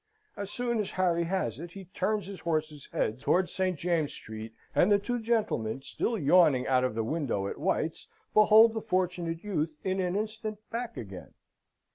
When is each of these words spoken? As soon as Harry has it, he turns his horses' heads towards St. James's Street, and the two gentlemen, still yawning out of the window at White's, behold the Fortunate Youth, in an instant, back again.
As 0.35 0.49
soon 0.49 0.79
as 0.79 0.89
Harry 0.89 1.25
has 1.25 1.59
it, 1.59 1.73
he 1.73 1.85
turns 1.85 2.25
his 2.25 2.39
horses' 2.39 2.89
heads 2.91 3.21
towards 3.21 3.53
St. 3.53 3.77
James's 3.77 4.15
Street, 4.17 4.51
and 4.73 4.91
the 4.91 4.97
two 4.97 5.19
gentlemen, 5.19 5.83
still 5.83 6.17
yawning 6.17 6.65
out 6.65 6.83
of 6.83 6.95
the 6.95 7.03
window 7.03 7.45
at 7.45 7.59
White's, 7.59 8.07
behold 8.33 8.73
the 8.73 8.81
Fortunate 8.81 9.43
Youth, 9.43 9.75
in 9.83 9.99
an 9.99 10.15
instant, 10.15 10.57
back 10.71 10.97
again. 10.97 11.35